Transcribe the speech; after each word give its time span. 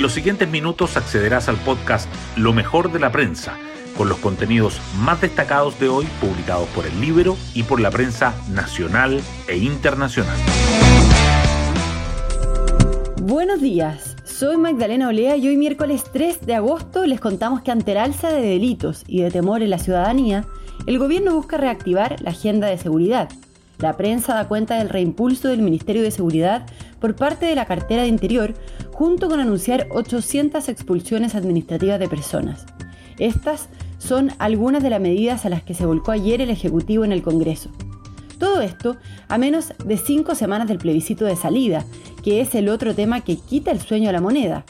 En 0.00 0.02
los 0.02 0.14
siguientes 0.14 0.48
minutos 0.48 0.96
accederás 0.96 1.50
al 1.50 1.58
podcast 1.58 2.08
Lo 2.34 2.54
mejor 2.54 2.90
de 2.90 2.98
la 2.98 3.12
prensa, 3.12 3.58
con 3.98 4.08
los 4.08 4.16
contenidos 4.16 4.80
más 4.98 5.20
destacados 5.20 5.78
de 5.78 5.90
hoy 5.90 6.06
publicados 6.22 6.66
por 6.70 6.86
el 6.86 6.98
libro 7.02 7.36
y 7.52 7.64
por 7.64 7.82
la 7.82 7.90
prensa 7.90 8.34
nacional 8.50 9.20
e 9.46 9.58
internacional. 9.58 10.38
Buenos 13.24 13.60
días, 13.60 14.16
soy 14.24 14.56
Magdalena 14.56 15.08
Olea 15.08 15.36
y 15.36 15.48
hoy 15.48 15.58
miércoles 15.58 16.02
3 16.10 16.46
de 16.46 16.54
agosto 16.54 17.04
les 17.04 17.20
contamos 17.20 17.60
que 17.60 17.70
ante 17.70 17.92
el 17.92 17.98
alza 17.98 18.30
de 18.30 18.40
delitos 18.40 19.04
y 19.06 19.20
de 19.20 19.30
temor 19.30 19.62
en 19.62 19.68
la 19.68 19.78
ciudadanía, 19.78 20.46
el 20.86 20.98
gobierno 20.98 21.34
busca 21.34 21.58
reactivar 21.58 22.22
la 22.22 22.30
agenda 22.30 22.68
de 22.68 22.78
seguridad. 22.78 23.28
La 23.80 23.96
prensa 23.96 24.34
da 24.34 24.46
cuenta 24.46 24.76
del 24.76 24.90
reimpulso 24.90 25.48
del 25.48 25.62
Ministerio 25.62 26.02
de 26.02 26.10
Seguridad 26.10 26.66
por 27.00 27.16
parte 27.16 27.46
de 27.46 27.54
la 27.54 27.64
cartera 27.64 28.02
de 28.02 28.08
Interior, 28.08 28.54
junto 29.00 29.30
con 29.30 29.40
anunciar 29.40 29.86
800 29.88 30.68
expulsiones 30.68 31.34
administrativas 31.34 31.98
de 31.98 32.06
personas. 32.06 32.66
Estas 33.18 33.70
son 33.96 34.30
algunas 34.38 34.82
de 34.82 34.90
las 34.90 35.00
medidas 35.00 35.46
a 35.46 35.48
las 35.48 35.62
que 35.62 35.72
se 35.72 35.86
volcó 35.86 36.12
ayer 36.12 36.42
el 36.42 36.50
Ejecutivo 36.50 37.02
en 37.02 37.12
el 37.12 37.22
Congreso. 37.22 37.70
Todo 38.38 38.60
esto 38.60 38.98
a 39.28 39.38
menos 39.38 39.72
de 39.82 39.96
cinco 39.96 40.34
semanas 40.34 40.68
del 40.68 40.76
plebiscito 40.76 41.24
de 41.24 41.34
salida, 41.34 41.86
que 42.22 42.42
es 42.42 42.54
el 42.54 42.68
otro 42.68 42.94
tema 42.94 43.22
que 43.22 43.38
quita 43.38 43.70
el 43.70 43.80
sueño 43.80 44.10
a 44.10 44.12
la 44.12 44.20
moneda. 44.20 44.66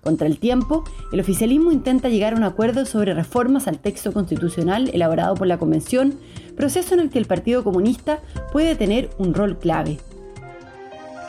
Contra 0.00 0.26
el 0.26 0.38
tiempo, 0.38 0.82
el 1.12 1.20
oficialismo 1.20 1.70
intenta 1.70 2.08
llegar 2.08 2.32
a 2.32 2.36
un 2.36 2.44
acuerdo 2.44 2.86
sobre 2.86 3.12
reformas 3.12 3.68
al 3.68 3.78
texto 3.78 4.10
constitucional 4.10 4.88
elaborado 4.94 5.34
por 5.34 5.48
la 5.48 5.58
Convención, 5.58 6.14
proceso 6.56 6.94
en 6.94 7.00
el 7.00 7.10
que 7.10 7.18
el 7.18 7.26
Partido 7.26 7.62
Comunista 7.62 8.20
puede 8.52 8.74
tener 8.74 9.10
un 9.18 9.34
rol 9.34 9.58
clave. 9.58 9.98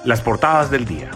Las 0.06 0.22
portadas 0.22 0.72
del 0.72 0.86
día. 0.86 1.12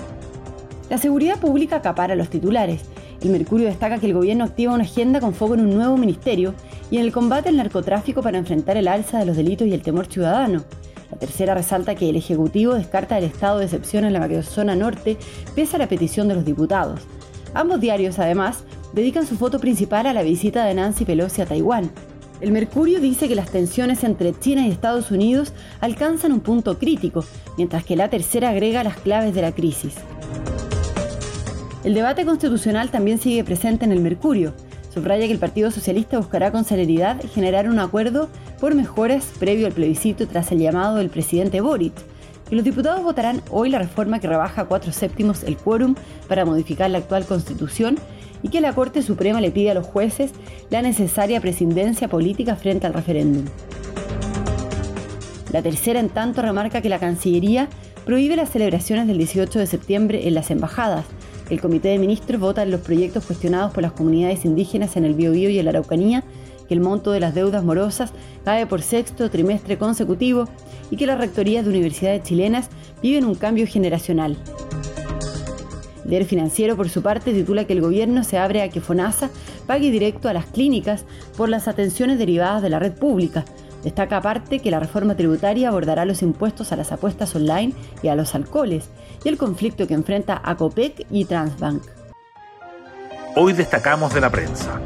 La 0.92 0.98
seguridad 0.98 1.40
pública 1.40 1.78
acapara 1.78 2.16
los 2.16 2.28
titulares. 2.28 2.82
El 3.22 3.30
Mercurio 3.30 3.68
destaca 3.68 3.98
que 3.98 4.08
el 4.08 4.14
gobierno 4.14 4.44
activa 4.44 4.74
una 4.74 4.84
agenda 4.84 5.22
con 5.22 5.34
foco 5.34 5.54
en 5.54 5.62
un 5.62 5.74
nuevo 5.74 5.96
ministerio 5.96 6.54
y 6.90 6.98
en 6.98 7.06
el 7.06 7.14
combate 7.14 7.48
al 7.48 7.56
narcotráfico 7.56 8.22
para 8.22 8.38
enfrentar 8.38 8.76
el 8.76 8.90
alza 8.90 9.18
de 9.18 9.26
los 9.26 9.38
delitos 9.38 9.70
y 9.70 9.74
el 9.74 9.84
temor 9.84 10.08
ciudadano. 10.08 10.66
La 11.10 11.18
tercera 11.18 11.54
resalta 11.54 11.96
que 11.96 12.10
el 12.10 12.18
Ejecutivo 12.18 12.74
descarta 12.74 13.18
el 13.18 13.24
estado 13.24 13.60
de 13.60 13.66
excepción 13.66 14.04
en 14.04 14.12
la 14.12 14.20
macrozona 14.20 14.76
norte 14.76 15.16
pese 15.56 15.78
a 15.78 15.80
la 15.80 15.88
petición 15.88 16.28
de 16.28 16.36
los 16.36 16.44
diputados. 16.44 17.00
Ambos 17.54 17.80
diarios, 17.80 18.20
además, 18.20 18.66
dedican 18.92 19.26
su 19.26 19.38
foto 19.38 19.60
principal 19.60 20.08
a 20.08 20.14
la 20.14 20.24
visita 20.24 20.66
de 20.66 20.74
Nancy 20.74 21.06
Pelosi 21.06 21.42
a 21.42 21.46
Taiwán. 21.46 21.90
El 22.42 22.52
Mercurio 22.52 23.00
dice 23.00 23.30
que 23.30 23.36
las 23.36 23.50
tensiones 23.50 24.04
entre 24.04 24.38
China 24.38 24.68
y 24.68 24.72
Estados 24.72 25.10
Unidos 25.10 25.54
alcanzan 25.80 26.34
un 26.34 26.42
punto 26.42 26.78
crítico, 26.78 27.24
mientras 27.56 27.86
que 27.86 27.96
la 27.96 28.10
tercera 28.10 28.50
agrega 28.50 28.84
las 28.84 28.98
claves 28.98 29.34
de 29.34 29.42
la 29.42 29.54
crisis. 29.54 29.96
El 31.84 31.96
debate 31.96 32.26
constitucional 32.26 32.92
también 32.92 33.18
sigue 33.18 33.44
presente 33.44 33.86
en 33.86 33.92
el 33.92 34.02
Mercurio. 34.02 34.54
Subraya 34.94 35.26
que 35.26 35.34
el 35.34 35.40
Partido 35.40 35.72
Socialista 35.72 36.18
buscará 36.18 36.52
con 36.52 36.64
celeridad 36.64 37.20
generar 37.34 37.68
un 37.68 37.80
acuerdo 37.80 38.30
por 38.60 38.76
mejoras 38.76 39.32
previo 39.40 39.66
al 39.66 39.74
plebiscito 39.74 40.28
tras 40.28 40.52
el 40.52 40.60
llamado 40.60 40.98
del 40.98 41.10
presidente 41.10 41.60
Boric, 41.60 41.94
y 42.52 42.56
los 42.56 42.66
diputados 42.66 43.02
votarán 43.02 43.42
hoy 43.50 43.70
la 43.70 43.80
reforma 43.80 44.20
que 44.20 44.28
rebaja 44.28 44.62
a 44.62 44.66
cuatro 44.66 44.92
séptimos 44.92 45.44
el 45.44 45.58
quórum 45.58 45.96
para 46.28 46.46
modificar 46.46 46.92
la 46.92 47.00
actual 47.00 47.26
constitución 47.26 47.98
y 48.44 48.50
que 48.50 48.62
la 48.62 48.74
Corte 48.74 49.02
Suprema 49.02 49.42
le 49.42 49.52
pide 49.52 49.72
a 49.72 49.74
los 49.74 49.88
jueces 49.88 50.32
la 50.70 50.82
necesaria 50.82 51.42
prescindencia 51.42 52.10
política 52.10 52.56
frente 52.56 52.86
al 52.86 52.94
referéndum. 52.94 53.46
La 55.52 55.62
tercera, 55.62 56.00
en 56.00 56.10
tanto, 56.10 56.42
remarca 56.42 56.82
que 56.82 56.90
la 56.90 57.00
Cancillería 57.00 57.70
prohíbe 58.06 58.36
las 58.36 58.50
celebraciones 58.50 59.08
del 59.08 59.18
18 59.18 59.60
de 59.60 59.68
septiembre 59.68 60.28
en 60.28 60.34
las 60.34 60.52
embajadas. 60.52 61.06
El 61.52 61.60
Comité 61.60 61.90
de 61.90 62.00
Ministros 62.00 62.40
vota 62.40 62.64
en 62.64 62.72
los 62.72 62.80
proyectos 62.80 63.26
cuestionados 63.26 63.74
por 63.74 63.84
las 63.84 63.92
comunidades 63.92 64.46
indígenas 64.46 64.96
en 64.96 65.04
el 65.04 65.16
Biobío 65.16 65.50
y 65.50 65.60
en 65.60 65.66
la 65.66 65.72
Araucanía 65.72 66.24
que 66.70 66.74
el 66.74 66.80
monto 66.80 67.12
de 67.12 67.20
las 67.20 67.36
deudas 67.36 67.62
morosas 67.62 68.14
cae 68.46 68.66
por 68.66 68.82
sexto 68.82 69.30
trimestre 69.30 69.78
consecutivo 69.78 70.48
y 70.90 70.96
que 70.96 71.06
las 71.06 71.20
rectorías 71.20 71.66
de 71.66 71.72
universidades 71.72 72.24
chilenas 72.24 72.70
viven 73.02 73.26
un 73.26 73.36
cambio 73.36 73.68
generacional. 73.68 74.38
El 76.10 76.24
financiero, 76.24 76.78
por 76.78 76.88
su 76.88 77.02
parte, 77.02 77.34
titula 77.34 77.66
que 77.66 77.74
el 77.74 77.82
gobierno 77.82 78.24
se 78.24 78.38
abre 78.38 78.62
a 78.62 78.70
que 78.70 78.80
FONASA 78.80 79.30
pague 79.68 79.92
directo 79.92 80.30
a 80.30 80.34
las 80.34 80.46
clínicas 80.46 81.04
por 81.36 81.50
las 81.50 81.68
atenciones 81.68 82.18
derivadas 82.18 82.62
de 82.62 82.70
la 82.70 82.80
red 82.80 82.94
pública. 82.94 83.44
Destaca 83.84 84.18
aparte 84.18 84.60
que 84.60 84.72
la 84.72 84.80
reforma 84.80 85.16
tributaria 85.16 85.70
abordará 85.70 86.06
los 86.06 86.22
impuestos 86.22 86.72
a 86.72 86.76
las 86.76 86.92
apuestas 86.92 87.36
online 87.36 87.74
y 88.04 88.10
a 88.10 88.16
los 88.16 88.36
alcoholes 88.36 88.90
y 89.24 89.30
el 89.30 89.38
conflicto 89.38 89.88
que 89.88 89.94
enfrenta 89.94 90.40
a 90.44 90.56
COPEC 90.56 91.08
y 91.10 91.26
Transbank. 91.26 91.84
Hoy 93.36 93.54
destacamos 93.54 94.14
de 94.14 94.22
la 94.22 94.30
prensa. 94.30 94.80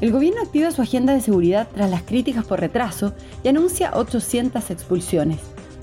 El 0.00 0.12
gobierno 0.12 0.42
activa 0.42 0.70
su 0.70 0.80
agenda 0.80 1.12
de 1.12 1.20
seguridad 1.20 1.68
tras 1.74 1.90
las 1.90 2.02
críticas 2.02 2.44
por 2.44 2.60
retraso 2.60 3.14
y 3.42 3.48
anuncia 3.48 3.90
800 3.94 4.70
expulsiones. 4.70 5.38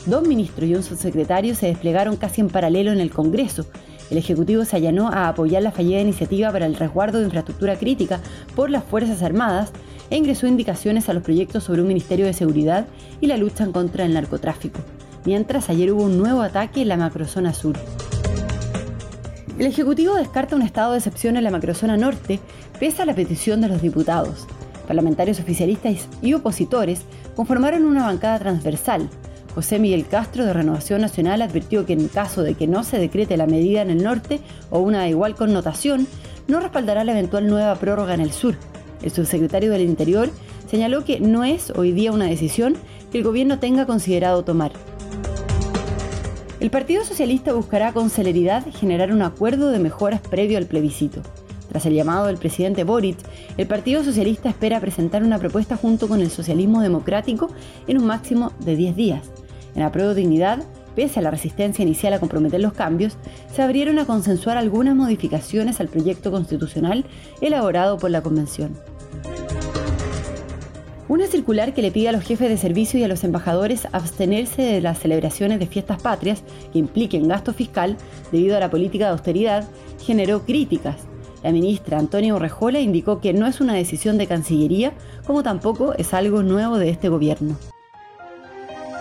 Dos 0.05 0.27
ministros 0.27 0.69
y 0.69 0.75
un 0.75 0.83
subsecretario 0.83 1.55
se 1.55 1.67
desplegaron 1.67 2.15
casi 2.15 2.41
en 2.41 2.49
paralelo 2.49 2.91
en 2.91 2.99
el 2.99 3.11
Congreso. 3.11 3.65
El 4.09 4.17
Ejecutivo 4.17 4.63
se 4.63 4.75
allanó 4.75 5.09
a 5.09 5.27
apoyar 5.27 5.63
la 5.63 5.71
fallida 5.71 5.99
iniciativa 5.99 6.51
para 6.51 6.65
el 6.65 6.75
resguardo 6.75 7.19
de 7.19 7.25
infraestructura 7.25 7.75
crítica 7.75 8.19
por 8.55 8.69
las 8.69 8.83
Fuerzas 8.83 9.23
Armadas 9.23 9.71
e 10.09 10.17
ingresó 10.17 10.47
indicaciones 10.47 11.09
a 11.09 11.13
los 11.13 11.23
proyectos 11.23 11.63
sobre 11.63 11.81
un 11.81 11.87
Ministerio 11.87 12.25
de 12.25 12.33
Seguridad 12.33 12.87
y 13.21 13.27
la 13.27 13.37
lucha 13.37 13.65
contra 13.67 14.05
el 14.05 14.13
narcotráfico. 14.13 14.79
Mientras 15.25 15.69
ayer 15.69 15.91
hubo 15.91 16.03
un 16.03 16.17
nuevo 16.17 16.41
ataque 16.41 16.81
en 16.81 16.89
la 16.89 16.97
macrozona 16.97 17.53
sur. 17.53 17.75
El 19.57 19.67
Ejecutivo 19.67 20.15
descarta 20.15 20.55
un 20.55 20.61
estado 20.61 20.91
de 20.91 20.97
excepción 20.97 21.37
en 21.37 21.43
la 21.43 21.49
macrozona 21.49 21.95
norte, 21.95 22.39
pese 22.79 23.01
a 23.01 23.05
la 23.05 23.15
petición 23.15 23.61
de 23.61 23.69
los 23.69 23.81
diputados. 23.81 24.45
Parlamentarios 24.85 25.39
oficialistas 25.39 26.07
y 26.21 26.33
opositores 26.33 27.01
conformaron 27.35 27.85
una 27.85 28.03
bancada 28.03 28.39
transversal. 28.39 29.09
José 29.55 29.79
Miguel 29.79 30.05
Castro 30.05 30.43
de 30.45 30.51
Renovación 30.51 30.99
Nacional 30.99 31.41
advirtió 31.41 31.85
que 31.85 31.93
en 31.93 32.09
caso 32.09 32.43
de 32.43 32.55
que 32.55 32.67
no 32.67 32.83
se 32.83 32.99
decrete 32.99 33.37
la 33.37 33.47
medida 33.47 33.81
en 33.81 33.89
el 33.89 34.03
norte 34.03 34.41
o 34.69 34.79
una 34.79 35.07
igual 35.07 35.35
connotación, 35.35 36.05
no 36.47 36.59
respaldará 36.59 37.05
la 37.05 37.13
eventual 37.13 37.47
nueva 37.47 37.75
prórroga 37.75 38.13
en 38.13 38.21
el 38.21 38.31
sur. 38.31 38.55
El 39.01 39.11
subsecretario 39.11 39.71
del 39.71 39.81
Interior 39.81 40.29
señaló 40.69 41.03
que 41.05 41.19
no 41.19 41.43
es 41.43 41.71
hoy 41.71 41.91
día 41.91 42.11
una 42.11 42.25
decisión 42.25 42.75
que 43.11 43.19
el 43.19 43.23
gobierno 43.23 43.59
tenga 43.59 43.85
considerado 43.85 44.43
tomar. 44.43 44.71
El 46.59 46.69
Partido 46.71 47.03
Socialista 47.03 47.53
buscará 47.53 47.93
con 47.93 48.09
celeridad 48.09 48.65
generar 48.71 49.11
un 49.11 49.21
acuerdo 49.21 49.69
de 49.69 49.79
mejoras 49.79 50.21
previo 50.21 50.57
al 50.57 50.65
plebiscito. 50.65 51.21
Tras 51.69 51.85
el 51.85 51.93
llamado 51.93 52.27
del 52.27 52.37
presidente 52.37 52.83
Boric, 52.83 53.17
el 53.57 53.67
Partido 53.67 54.03
Socialista 54.03 54.49
espera 54.49 54.79
presentar 54.79 55.23
una 55.23 55.37
propuesta 55.37 55.75
junto 55.75 56.07
con 56.07 56.21
el 56.21 56.31
socialismo 56.31 56.81
democrático 56.81 57.49
en 57.87 57.97
un 57.97 58.07
máximo 58.07 58.53
de 58.59 58.75
10 58.75 58.95
días. 58.95 59.21
En 59.75 59.81
la 59.81 59.91
prueba 59.91 60.13
dignidad, 60.13 60.63
pese 60.95 61.19
a 61.19 61.21
la 61.21 61.31
resistencia 61.31 61.83
inicial 61.83 62.13
a 62.13 62.19
comprometer 62.19 62.61
los 62.61 62.73
cambios, 62.73 63.17
se 63.53 63.61
abrieron 63.61 63.99
a 63.99 64.05
consensuar 64.05 64.57
algunas 64.57 64.95
modificaciones 64.95 65.79
al 65.79 65.89
proyecto 65.89 66.31
constitucional 66.31 67.05
elaborado 67.41 67.97
por 67.97 68.11
la 68.11 68.21
Convención. 68.21 68.77
Una 71.07 71.27
circular 71.27 71.75
que 71.75 71.83
le 71.83 71.91
pide 71.91 72.09
a 72.09 72.11
los 72.11 72.23
jefes 72.23 72.49
de 72.49 72.57
servicio 72.57 72.99
y 72.99 73.03
a 73.03 73.07
los 73.07 73.23
embajadores 73.23 73.87
abstenerse 73.91 74.63
de 74.63 74.81
las 74.81 74.97
celebraciones 74.97 75.59
de 75.59 75.67
fiestas 75.67 76.01
patrias 76.01 76.41
que 76.73 76.79
impliquen 76.79 77.27
gasto 77.27 77.53
fiscal 77.53 77.95
debido 78.31 78.57
a 78.57 78.59
la 78.59 78.71
política 78.71 79.05
de 79.05 79.11
austeridad 79.11 79.67
generó 80.03 80.43
críticas. 80.45 80.95
La 81.43 81.51
ministra 81.51 81.99
Antonia 81.99 82.33
Urrejola 82.33 82.79
indicó 82.79 83.21
que 83.21 83.33
no 83.33 83.45
es 83.45 83.61
una 83.61 83.75
decisión 83.75 84.17
de 84.17 84.25
Cancillería, 84.25 84.93
como 85.27 85.43
tampoco 85.43 85.93
es 85.93 86.11
algo 86.15 86.41
nuevo 86.41 86.79
de 86.79 86.89
este 86.89 87.07
gobierno. 87.07 87.55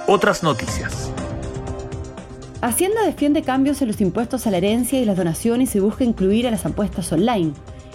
Otras 0.06 0.42
noticias. 0.42 1.10
Hacienda 2.64 3.02
defiende 3.04 3.42
cambios 3.42 3.82
en 3.82 3.88
los 3.88 4.00
impuestos 4.00 4.46
a 4.46 4.50
la 4.50 4.56
herencia 4.56 4.98
y 4.98 5.04
las 5.04 5.18
donaciones 5.18 5.76
y 5.76 5.80
busca 5.80 6.02
incluir 6.02 6.46
a 6.46 6.50
las 6.50 6.64
apuestas 6.64 7.12
online. 7.12 7.52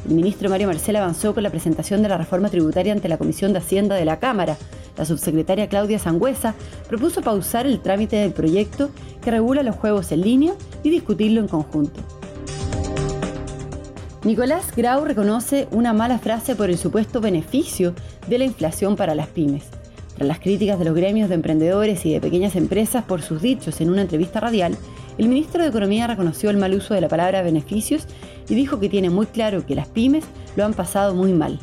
El 0.07 0.13
ministro 0.13 0.47
Mario 0.47 0.67
Marcel 0.67 0.95
avanzó 0.97 1.33
con 1.33 1.41
la 1.41 1.49
presentación 1.49 2.03
de 2.03 2.09
la 2.09 2.19
reforma 2.19 2.49
tributaria 2.49 2.93
ante 2.93 3.09
la 3.09 3.17
Comisión 3.17 3.51
de 3.51 3.57
Hacienda 3.57 3.95
de 3.95 4.05
la 4.05 4.19
Cámara. 4.19 4.57
La 4.95 5.05
subsecretaria 5.05 5.69
Claudia 5.69 5.97
Sangüesa 5.97 6.53
propuso 6.87 7.23
pausar 7.23 7.65
el 7.65 7.79
trámite 7.79 8.17
del 8.17 8.31
proyecto 8.31 8.91
que 9.23 9.31
regula 9.31 9.63
los 9.63 9.75
juegos 9.75 10.11
en 10.11 10.21
línea 10.21 10.53
y 10.83 10.91
discutirlo 10.91 11.41
en 11.41 11.47
conjunto. 11.47 12.01
Nicolás 14.23 14.67
Grau 14.75 15.03
reconoce 15.03 15.67
una 15.71 15.93
mala 15.93 16.19
frase 16.19 16.55
por 16.55 16.69
el 16.69 16.77
supuesto 16.77 17.21
beneficio 17.21 17.95
de 18.27 18.37
la 18.37 18.45
inflación 18.45 18.95
para 18.95 19.15
las 19.15 19.29
pymes. 19.29 19.78
Tras 20.19 20.27
las 20.27 20.39
críticas 20.41 20.77
de 20.77 20.83
los 20.83 20.95
gremios 20.95 21.29
de 21.29 21.35
emprendedores 21.35 22.05
y 22.05 22.11
de 22.11 22.19
pequeñas 22.19 22.57
empresas 22.57 23.05
por 23.05 23.21
sus 23.21 23.41
dichos 23.41 23.79
en 23.79 23.89
una 23.89 24.01
entrevista 24.01 24.41
radial, 24.41 24.77
el 25.17 25.29
ministro 25.29 25.63
de 25.63 25.69
Economía 25.69 26.07
reconoció 26.07 26.49
el 26.49 26.57
mal 26.57 26.73
uso 26.73 26.93
de 26.93 26.99
la 26.99 27.07
palabra 27.07 27.41
beneficios 27.41 28.05
y 28.49 28.55
dijo 28.55 28.81
que 28.81 28.89
tiene 28.89 29.09
muy 29.09 29.27
claro 29.27 29.65
que 29.65 29.75
las 29.75 29.87
pymes 29.87 30.25
lo 30.57 30.65
han 30.65 30.73
pasado 30.73 31.15
muy 31.15 31.31
mal. 31.31 31.57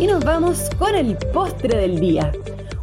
Y 0.00 0.08
nos 0.08 0.24
vamos 0.24 0.68
con 0.76 0.96
el 0.96 1.16
postre 1.32 1.78
del 1.78 2.00
día. 2.00 2.32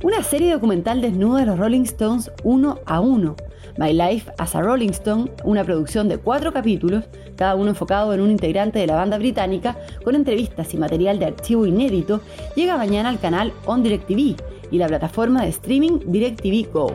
Una 0.04 0.24
serie 0.24 0.52
documental 0.52 1.02
desnuda 1.02 1.42
de 1.42 1.46
los 1.46 1.60
Rolling 1.60 1.84
Stones 1.84 2.32
uno 2.44 2.80
a 2.86 3.00
uno. 3.00 3.36
My 3.78 3.94
Life 3.94 4.32
as 4.38 4.56
a 4.56 4.62
Rolling 4.62 4.90
Stone, 4.90 5.32
una 5.44 5.64
producción 5.64 6.10
de 6.10 6.18
cuatro 6.18 6.52
capítulos, 6.52 7.06
cada 7.36 7.56
uno 7.56 7.70
enfocado 7.70 8.14
en 8.14 8.22
un 8.22 8.32
integrante 8.32 8.80
de 8.80 8.88
la 8.88 8.96
banda 8.96 9.18
británica, 9.18 9.78
con 10.04 10.16
entrevistas 10.16 10.74
y 10.74 10.78
material 10.78 11.20
de 11.20 11.26
archivo 11.26 11.66
inédito, 11.66 12.22
llega 12.56 12.78
mañana 12.78 13.10
al 13.10 13.20
canal 13.20 13.54
On 13.66 13.84
DirecTV 13.84 14.36
y 14.72 14.78
la 14.78 14.88
plataforma 14.88 15.44
de 15.44 15.50
streaming 15.50 16.00
DirecTV 16.06 16.72
Go. 16.72 16.94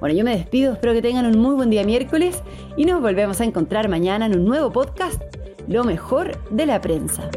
Bueno, 0.00 0.16
yo 0.16 0.24
me 0.24 0.36
despido, 0.36 0.72
espero 0.72 0.92
que 0.92 1.02
tengan 1.02 1.26
un 1.26 1.38
muy 1.38 1.54
buen 1.54 1.70
día 1.70 1.84
miércoles 1.84 2.42
y 2.76 2.84
nos 2.84 3.00
volvemos 3.00 3.40
a 3.40 3.44
encontrar 3.44 3.88
mañana 3.88 4.26
en 4.26 4.36
un 4.36 4.44
nuevo 4.44 4.72
podcast, 4.72 5.22
Lo 5.68 5.82
mejor 5.82 6.38
de 6.50 6.64
la 6.64 6.80
prensa. 6.80 7.28